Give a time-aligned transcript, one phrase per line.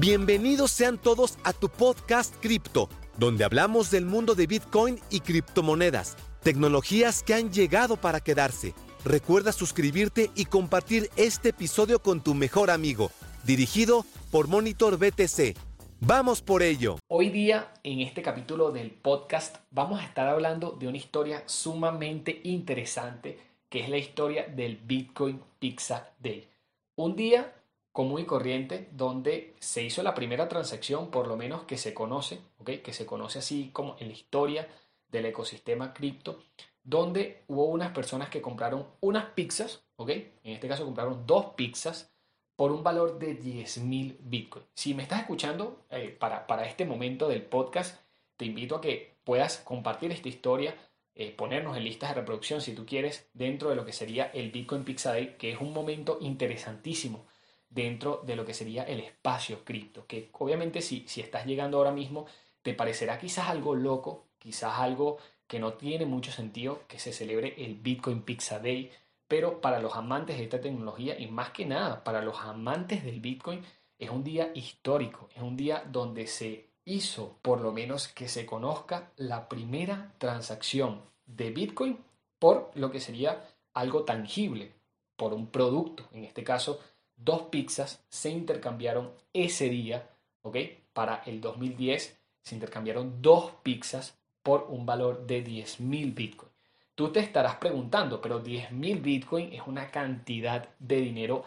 [0.00, 6.16] Bienvenidos sean todos a tu podcast Cripto, donde hablamos del mundo de Bitcoin y criptomonedas,
[6.42, 8.72] tecnologías que han llegado para quedarse.
[9.04, 13.10] Recuerda suscribirte y compartir este episodio con tu mejor amigo,
[13.44, 15.54] dirigido por Monitor BTC.
[16.00, 16.96] Vamos por ello.
[17.08, 22.40] Hoy día, en este capítulo del podcast, vamos a estar hablando de una historia sumamente
[22.44, 23.38] interesante,
[23.68, 26.48] que es la historia del Bitcoin Pizza Day.
[26.96, 27.52] Un día
[27.92, 32.40] común y corriente donde se hizo la primera transacción, por lo menos que se conoce,
[32.64, 34.68] que se conoce así como en la historia
[35.08, 36.40] del ecosistema cripto,
[36.82, 42.10] donde hubo unas personas que compraron unas pizzas, en este caso compraron dos pizzas
[42.56, 44.64] por un valor de 10.000 Bitcoin.
[44.74, 47.98] Si me estás escuchando eh, para, para este momento del podcast,
[48.36, 50.74] te invito a que puedas compartir esta historia,
[51.14, 54.50] eh, ponernos en listas de reproducción si tú quieres, dentro de lo que sería el
[54.50, 57.26] Bitcoin Pizza Day, que es un momento interesantísimo
[57.70, 61.92] dentro de lo que sería el espacio cripto, que obviamente si, si estás llegando ahora
[61.92, 62.26] mismo,
[62.62, 67.54] te parecerá quizás algo loco, quizás algo que no tiene mucho sentido que se celebre
[67.58, 68.90] el Bitcoin Pizza Day,
[69.26, 73.20] pero para los amantes de esta tecnología y más que nada para los amantes del
[73.20, 73.64] Bitcoin
[73.98, 78.46] es un día histórico, es un día donde se hizo por lo menos que se
[78.46, 81.98] conozca la primera transacción de Bitcoin
[82.38, 84.72] por lo que sería algo tangible,
[85.16, 86.80] por un producto, en este caso
[87.24, 90.08] dos pizzas se intercambiaron ese día,
[90.42, 90.56] ¿ok?
[90.92, 96.50] Para el 2010 se intercambiaron dos pizzas por un valor de 10.000 Bitcoin.
[96.94, 101.44] Tú te estarás preguntando, pero 10.000 Bitcoin es una cantidad de dinero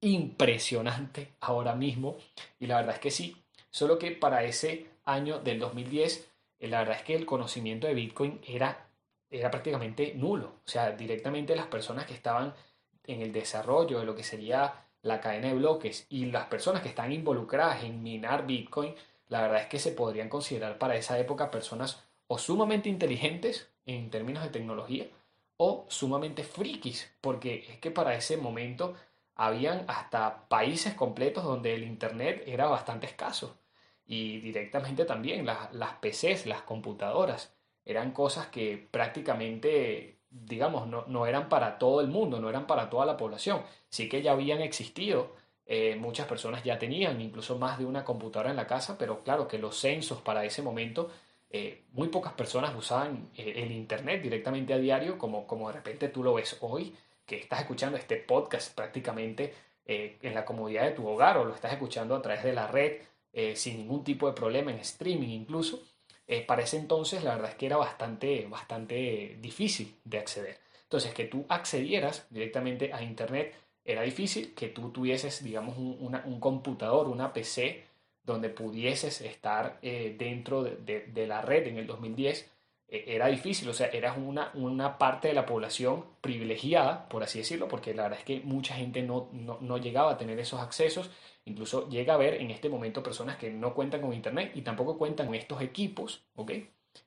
[0.00, 2.16] impresionante ahora mismo.
[2.58, 3.36] Y la verdad es que sí,
[3.70, 7.94] solo que para ese año del 2010, eh, la verdad es que el conocimiento de
[7.94, 8.88] Bitcoin era,
[9.30, 10.60] era prácticamente nulo.
[10.64, 12.54] O sea, directamente las personas que estaban
[13.04, 16.88] en el desarrollo de lo que sería la cadena de bloques y las personas que
[16.88, 18.94] están involucradas en minar Bitcoin,
[19.28, 24.10] la verdad es que se podrían considerar para esa época personas o sumamente inteligentes en
[24.10, 25.06] términos de tecnología
[25.56, 28.94] o sumamente frikis, porque es que para ese momento
[29.36, 33.56] habían hasta países completos donde el Internet era bastante escaso
[34.06, 37.54] y directamente también las, las PCs, las computadoras,
[37.84, 42.90] eran cosas que prácticamente digamos, no, no, eran para todo el mundo, no eran para
[42.90, 43.62] toda la población.
[43.88, 45.32] Sí que ya habían existido,
[45.66, 49.48] eh, muchas personas ya tenían incluso más de una computadora en la casa, pero claro
[49.48, 51.10] que los censos para ese momento,
[51.50, 56.08] eh, muy pocas personas usaban eh, el Internet directamente a diario, como, como de repente
[56.08, 59.54] tú lo ves hoy, que estás escuchando este podcast prácticamente
[59.88, 63.02] en la comodidad de tu hogar o lo estás escuchando a través de la red
[63.54, 65.80] sin ningún tipo de problema en streaming incluso.
[66.28, 70.58] Eh, para ese entonces la verdad es que era bastante, bastante difícil de acceder.
[70.86, 73.54] Entonces, que tú accedieras directamente a Internet
[73.84, 77.84] era difícil, que tú tuvieses, digamos, un, computador, una PC,
[78.24, 82.50] donde pudieses estar eh, dentro de, la red en el 2010,
[82.88, 87.38] eh, era difícil, o sea, eras una, una parte de la población privilegiada, por así
[87.40, 90.60] decirlo, porque la verdad es que mucha gente no, no, no llegaba a tener esos
[90.60, 91.10] accesos
[91.46, 94.98] Incluso llega a haber en este momento personas que no cuentan con Internet y tampoco
[94.98, 96.52] cuentan con estos equipos, ¿ok?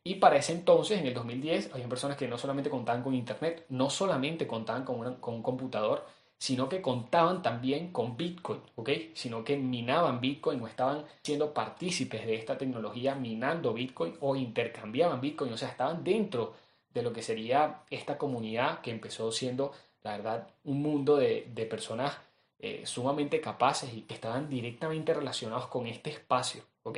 [0.04, 3.66] Y para ese entonces, en el 2010, había personas que no solamente contaban con Internet,
[3.70, 6.06] no solamente contaban con, un computador,
[6.38, 8.90] sino que contaban también con Bitcoin, ¿ok?
[9.14, 15.20] Sino que minaban Bitcoin o estaban siendo partícipes de esta tecnología minando Bitcoin o intercambiaban
[15.20, 16.54] Bitcoin, o sea, estaban dentro
[16.94, 22.18] de lo que sería esta comunidad que empezó siendo, la verdad, un mundo de personas
[22.62, 26.98] eh, sumamente capaces y que estaban directamente relacionados con este espacio, ¿ok?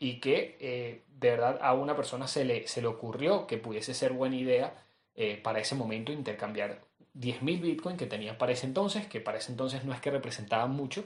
[0.00, 3.92] Y que eh, de verdad a una persona se le, se le ocurrió que pudiese
[3.92, 4.82] ser buena idea
[5.14, 6.80] eh, para ese momento intercambiar
[7.14, 10.70] 10.000 Bitcoin que tenían para ese entonces, que para ese entonces no es que representaban
[10.70, 11.04] mucho,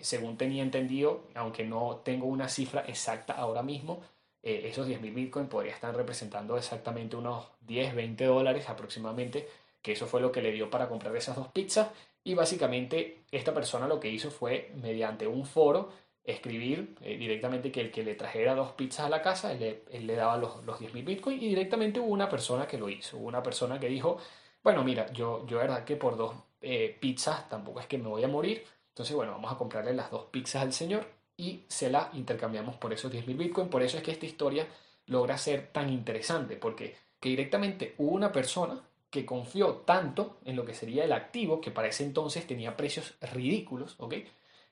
[0.00, 4.02] según tenía entendido, aunque no tengo una cifra exacta ahora mismo,
[4.42, 9.48] esos 10.000 Bitcoin podrían estar representando exactamente unos 10, 20 dólares aproximadamente,
[9.84, 11.90] que eso fue lo que le dio para comprar esas dos pizzas
[12.24, 15.92] y básicamente esta persona lo que hizo fue, mediante un foro,
[16.24, 20.14] escribir eh, directamente que el que le trajera dos pizzas a la casa, él le,
[20.16, 23.18] daba los, los 10.000 bitcoins y directamente hubo una persona que lo hizo.
[23.18, 24.16] Hubo una persona que dijo,
[24.62, 28.24] bueno, mira, yo, yo verdad que por dos eh, pizzas tampoco es que me voy
[28.24, 28.64] a morir.
[28.88, 31.06] Entonces, bueno, vamos a comprarle las dos pizzas al señor
[31.36, 33.70] y se la intercambiamos por esos 10.000 bitcoins.
[33.70, 34.66] Por eso es que esta historia
[35.08, 38.80] logra ser tan interesante, porque que directamente hubo una persona
[39.14, 43.14] que confió tanto en lo que sería el activo, que para ese entonces tenía precios
[43.32, 44.14] ridículos, ¿ok?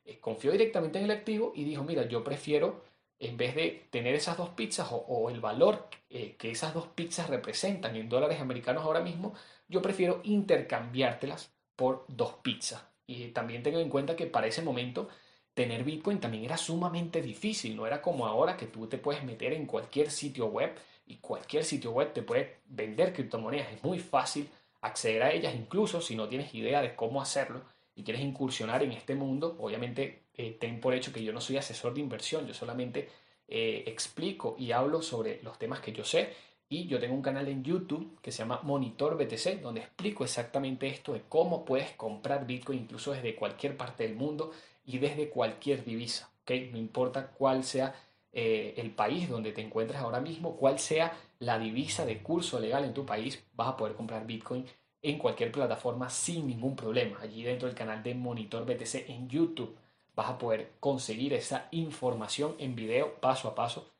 [0.04, 2.82] Eh, confió directamente en el activo y dijo, mira, yo prefiero,
[3.20, 7.30] en vez de tener esas dos pizzas o, el valor eh, que esas dos pizzas
[7.30, 9.32] representan en dólares americanos ahora mismo,
[9.68, 12.84] yo prefiero intercambiártelas por dos pizzas.
[13.06, 15.08] Y también tengan en cuenta que para ese momento
[15.54, 19.52] tener Bitcoin también era sumamente difícil, no era como ahora que tú te puedes meter
[19.52, 20.74] en cualquier sitio web
[21.06, 24.48] y cualquier sitio web te puede vender criptomonedas, es muy fácil
[24.80, 27.62] acceder a ellas, incluso si no tienes idea de cómo hacerlo
[27.94, 31.56] y quieres incursionar en este mundo, obviamente eh, ten por hecho que yo no soy
[31.56, 33.08] asesor de inversión, yo solamente
[33.48, 36.32] eh, explico y hablo sobre los temas que yo sé
[36.68, 40.86] y yo tengo un canal en YouTube que se llama Monitor BTC, donde explico exactamente
[40.86, 44.52] esto de cómo puedes comprar Bitcoin incluso desde cualquier parte del mundo
[44.86, 46.30] y desde cualquier divisa.
[46.42, 46.70] ¿okay?
[46.70, 47.94] No importa cuál sea
[48.32, 52.84] eh, el país donde te encuentres ahora mismo, cuál sea la divisa de curso legal
[52.84, 54.66] en tu país, vas a poder comprar Bitcoin
[55.02, 57.18] en cualquier plataforma sin ningún problema.
[57.20, 59.76] Allí dentro del canal de Monitor BTC en YouTube
[60.14, 63.90] vas a poder conseguir esa información en video paso a paso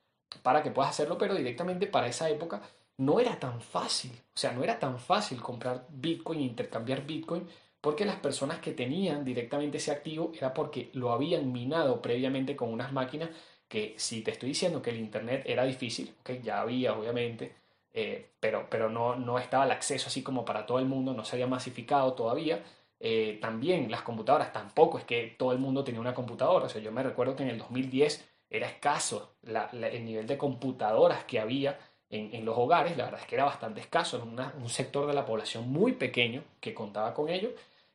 [0.43, 2.63] para que puedas hacerlo, pero directamente para esa época
[2.99, 4.13] no era tan fácil.
[4.13, 7.47] O sea, no era tan fácil comprar Bitcoin e intercambiar Bitcoin
[7.81, 12.73] porque las personas que tenían directamente ese activo era porque lo habían minado previamente con
[12.73, 13.31] unas máquinas
[13.73, 17.55] que si te estoy diciendo que el Internet era difícil, que ya había obviamente,
[17.95, 21.25] eh, pero, pero no, no estaba el acceso así como para todo el mundo, no
[21.25, 22.63] se había masificado todavía.
[23.01, 26.67] Eh, también las computadoras, tampoco es que todo el mundo tenía una computadora.
[26.67, 31.25] O sea, yo me recuerdo que en el 2010 era escaso el nivel de computadoras
[31.25, 31.79] que había
[32.11, 35.25] en, los hogares, la verdad es que era bastante escaso, era un sector de la
[35.25, 37.55] población muy pequeño que contaba con ello.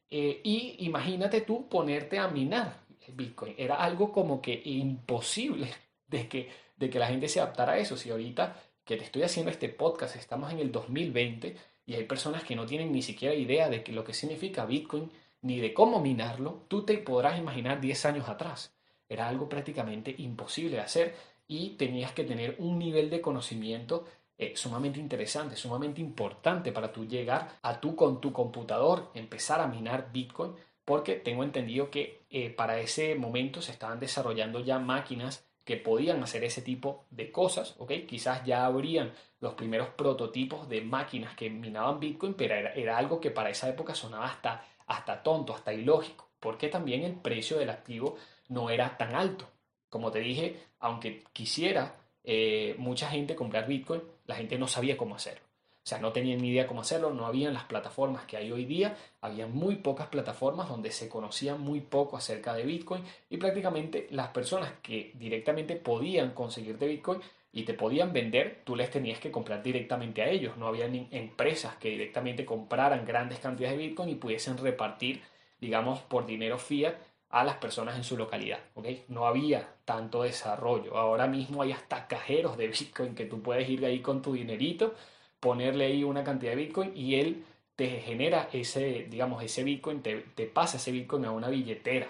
[0.10, 5.70] Eh, y imagínate tú ponerte a minar Bitcoin, era algo como que imposible
[6.08, 7.98] de que, de que la gente se adaptara a eso.
[7.98, 11.56] Si ahorita que te estoy haciendo este podcast, estamos en el 2020
[11.86, 15.12] y hay personas que no tienen ni siquiera idea de lo que significa Bitcoin
[15.42, 18.74] ni de cómo minarlo, tú te podrás imaginar 10 años atrás.
[19.08, 21.16] Era algo prácticamente imposible de hacer
[21.48, 24.06] y tenías que tener un nivel de conocimiento
[24.38, 29.68] eh, sumamente interesante, sumamente importante para tú llegar a tú con tu computador, empezar a
[29.68, 30.54] minar Bitcoin,
[30.88, 36.24] porque tengo entendido que eh, para ese momento se estaban desarrollando ya máquinas que podían
[36.24, 37.92] hacer ese tipo de cosas, ¿ok?
[38.08, 39.12] Quizás ya habrían
[39.42, 43.96] los primeros prototipos de máquinas que minaban Bitcoin, pero era, algo que para esa época
[43.96, 48.16] sonaba hasta, hasta tonto, hasta ilógico, porque también el precio del activo
[48.48, 49.46] no era tan alto.
[49.90, 55.16] Como te dije, aunque quisiera eh, mucha gente comprar Bitcoin, la gente no sabía cómo
[55.16, 55.47] hacerlo.
[55.88, 58.66] O sea, no tenían ni idea cómo hacerlo, no habían las plataformas que hay hoy
[58.66, 64.06] día, había muy pocas plataformas donde se conocía muy poco acerca de Bitcoin y prácticamente
[64.12, 67.22] las personas que directamente podían conseguir de Bitcoin
[67.54, 70.58] y te podían vender, tú les tenías que comprar directamente a ellos.
[70.58, 75.22] No había ni empresas que directamente compraran grandes cantidades de Bitcoin y pudiesen repartir,
[75.62, 76.96] digamos, por dinero fiat
[77.30, 78.60] a las personas en su localidad.
[79.08, 80.98] No había tanto desarrollo.
[80.98, 84.94] Ahora mismo hay hasta cajeros de Bitcoin que tú puedes ir ahí con tu dinerito,
[85.40, 87.46] ponerle ahí una cantidad de Bitcoin y él
[87.76, 92.08] te genera ese, digamos, ese Bitcoin, te, pasa ese Bitcoin a una billetera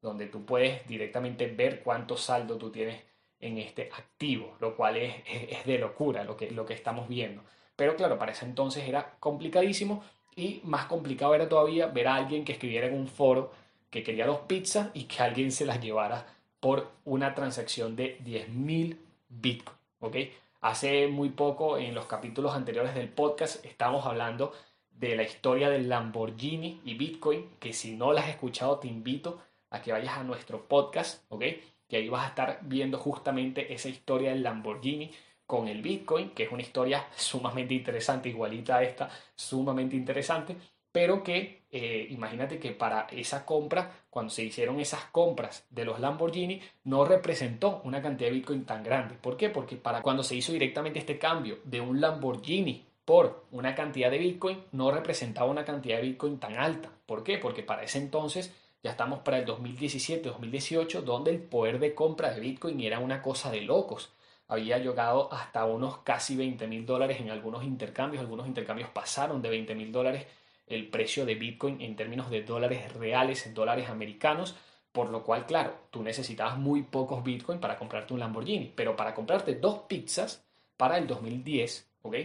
[0.00, 3.02] donde tú puedes directamente ver cuánto saldo tú tienes
[3.38, 7.42] en este activo, lo cual es, es, de locura lo que, lo que estamos viendo.
[7.76, 10.02] Pero claro, para ese entonces era complicadísimo
[10.36, 13.52] y más complicado era todavía ver a alguien que escribiera en un foro
[13.90, 16.26] que quería dos pizzas y que alguien se las llevara
[16.60, 18.96] por una transacción de 10.000
[19.28, 19.76] Bitcoin.
[20.00, 20.16] ¿ok?
[20.60, 24.52] Hace muy poco, en los capítulos anteriores del podcast, estábamos hablando
[24.90, 29.40] de la historia del Lamborghini y Bitcoin, que si no la has escuchado te invito
[29.70, 31.44] a que vayas a nuestro podcast, ¿ok?
[31.88, 35.10] Que ahí vas a estar viendo justamente esa historia del Lamborghini
[35.46, 40.56] con el Bitcoin, que es una historia sumamente interesante, igualita a esta, sumamente interesante
[40.92, 46.00] pero que eh, imagínate que para esa compra, cuando se hicieron esas compras de los
[46.00, 49.14] Lamborghini, no representó una cantidad de Bitcoin tan grande.
[49.14, 49.50] ¿Por qué?
[49.50, 54.18] Porque para cuando se hizo directamente este cambio de un Lamborghini por una cantidad de
[54.18, 56.90] Bitcoin, no representaba una cantidad de Bitcoin tan alta.
[57.06, 57.38] ¿Por qué?
[57.38, 62.40] Porque para ese entonces ya estamos para el 2017-2018, donde el poder de compra de
[62.40, 64.12] Bitcoin era una cosa de locos.
[64.48, 68.20] Había llegado hasta unos casi 20 mil dólares en algunos intercambios.
[68.20, 70.26] Algunos intercambios pasaron de 20 mil dólares
[70.70, 74.56] el precio de Bitcoin en términos de dólares reales, en dólares americanos,
[74.92, 79.14] por lo cual, claro, tú necesitabas muy pocos Bitcoin para comprarte un Lamborghini, pero para
[79.14, 80.44] comprarte dos pizzas
[80.76, 82.16] para el 2010, ¿ok?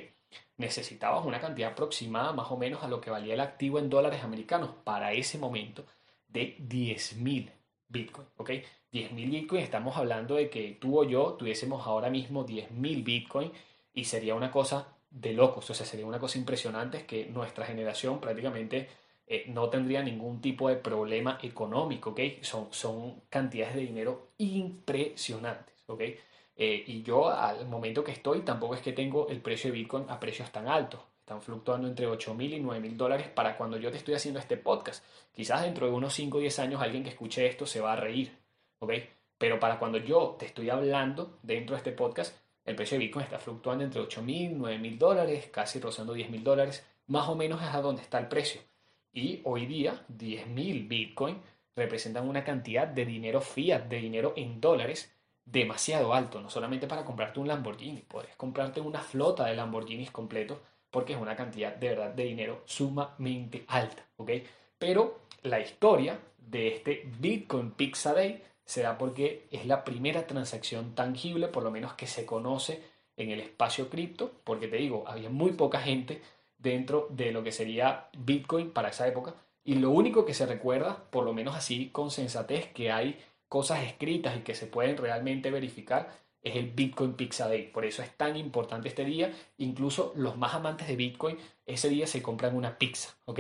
[0.57, 4.23] Necesitabas una cantidad aproximada más o menos a lo que valía el activo en dólares
[4.23, 5.85] americanos para ese momento
[6.27, 7.51] de 10.000
[7.89, 8.49] Bitcoin, ¿ok?
[8.91, 13.51] 10.000 Bitcoin, estamos hablando de que tú o yo tuviésemos ahora mismo 10.000 Bitcoin
[13.93, 15.69] y sería una cosa de locos.
[15.69, 18.89] O sea, sería una cosa impresionante que nuestra generación prácticamente
[19.27, 22.19] eh, no tendría ningún tipo de problema económico, ¿ok?
[22.41, 25.73] Son, son cantidades de dinero impresionantes.
[26.57, 30.05] Eh, y yo al momento que estoy tampoco es que tengo el precio de Bitcoin
[30.09, 31.01] a precios tan altos.
[31.19, 34.39] Están fluctuando entre 8 mil y 9 mil dólares para cuando yo te estoy haciendo
[34.39, 35.03] este podcast.
[35.33, 37.95] Quizás dentro de unos 5 o 10 años alguien que escuche esto se va a
[37.95, 38.37] reír.
[39.37, 43.25] Pero para cuando yo te estoy hablando dentro de este podcast, el precio de Bitcoin
[43.25, 47.35] está fluctuando entre 8 mil, 9 mil dólares, casi rozando 10 mil dólares, más o
[47.35, 48.61] menos es a donde está el precio.
[49.13, 51.37] Y hoy día, 10 mil Bitcoin
[51.75, 55.13] representan una cantidad de dinero fiat, de dinero en dólares,
[55.45, 60.57] demasiado alto, no solamente para comprarte un Lamborghini, puedes comprarte una flota de Lamborghinis completos
[60.89, 64.31] porque es una cantidad de verdad de dinero sumamente alta, ¿ok?
[64.79, 70.95] Pero la historia de este Bitcoin Pizza Day se da porque es la primera transacción
[70.95, 72.81] tangible, por lo menos que se conoce
[73.17, 76.21] en el espacio cripto, porque te digo, había muy poca gente
[76.57, 81.05] dentro de lo que sería Bitcoin para esa época, y lo único que se recuerda,
[81.09, 85.49] por lo menos así con sensatez, que hay cosas escritas y que se pueden realmente
[85.49, 86.09] verificar,
[86.45, 87.63] es el Bitcoin Pizza Day.
[87.63, 89.33] Por eso es tan importante este día.
[89.57, 93.39] Incluso los más amantes de Bitcoin, ese día se compran una pizza, ¿ok?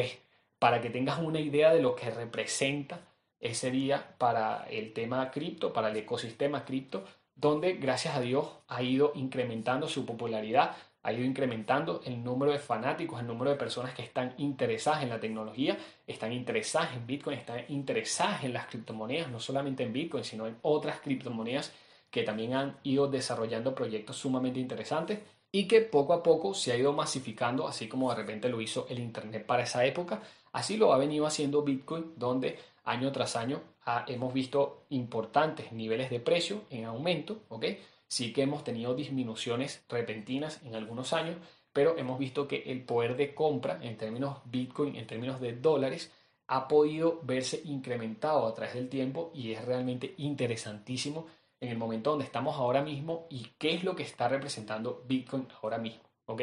[0.57, 2.99] Para que tengas una idea de lo que representa
[3.39, 8.81] ese día para el tema cripto, para el ecosistema cripto, donde gracias a Dios ha
[8.81, 13.93] ido incrementando su popularidad, ha ido incrementando el número de fanáticos, el número de personas
[13.93, 15.77] que están interesadas en la tecnología,
[16.07, 20.57] están interesadas en Bitcoin, están interesadas en las criptomonedas, no solamente en Bitcoin, sino en
[20.63, 21.71] otras criptomonedas
[22.09, 25.19] que también han ido desarrollando proyectos sumamente interesantes
[25.51, 28.87] y que poco a poco se ha ido masificando, así como de repente lo hizo
[28.89, 30.21] el Internet para esa época.
[30.53, 33.61] Así lo ha venido haciendo Bitcoin, donde año tras año
[34.07, 37.65] hemos visto importantes niveles de precio en aumento, ¿ok?
[38.07, 41.37] Sí que hemos tenido disminuciones repentinas en algunos años,
[41.73, 46.11] pero hemos visto que el poder de compra en términos Bitcoin, en términos de dólares,
[46.47, 51.27] ha podido verse incrementado a través del tiempo y es realmente interesantísimo
[51.59, 55.47] en el momento donde estamos ahora mismo y qué es lo que está representando Bitcoin
[55.61, 56.41] ahora mismo, ¿ok?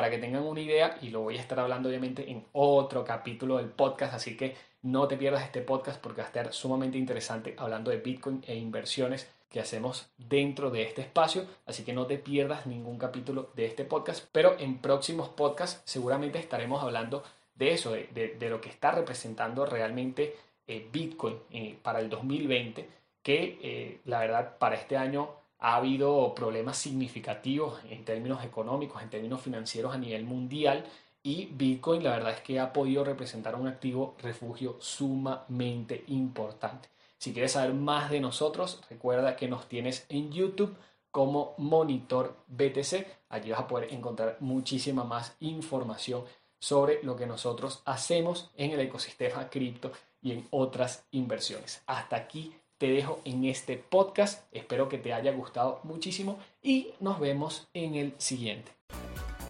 [0.00, 3.58] Para que tengan una idea, y lo voy a estar hablando obviamente en otro capítulo
[3.58, 7.54] del podcast, así que no te pierdas este podcast porque va a estar sumamente interesante
[7.58, 12.16] hablando de Bitcoin e inversiones que hacemos dentro de este espacio, así que no te
[12.16, 17.22] pierdas ningún capítulo de este podcast, pero en próximos podcasts seguramente estaremos hablando
[17.54, 20.34] de eso, de, lo que está representando realmente
[20.66, 22.88] eh, Bitcoin eh, para el 2020,
[23.22, 29.10] que eh, la verdad para este año ha habido problemas significativos en términos económicos, en
[29.10, 30.84] términos financieros a nivel mundial
[31.22, 36.88] y Bitcoin la verdad es que ha podido representar un activo refugio sumamente importante.
[37.18, 40.74] Si quieres saber más de nosotros, recuerda que nos tienes en YouTube
[41.10, 43.06] como Monitor BTC.
[43.28, 46.24] Allí vas a poder encontrar muchísima más información
[46.58, 51.82] sobre lo que nosotros hacemos en el ecosistema cripto y en otras inversiones.
[51.86, 54.42] Hasta aquí te dejo en este podcast.
[54.52, 58.72] Espero que te haya gustado muchísimo y nos vemos en el siguiente.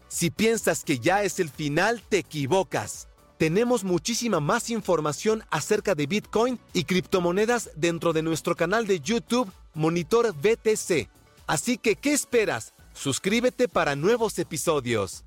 [0.08, 3.06] Si piensas que ya es el final, te equivocas.
[3.38, 9.50] Tenemos muchísima más información acerca de Bitcoin y criptomonedas dentro de nuestro canal de YouTube
[9.74, 11.08] Monitor BTC.
[11.46, 12.74] Así que, ¿qué esperas?
[12.94, 15.24] Suscríbete para nuevos episodios.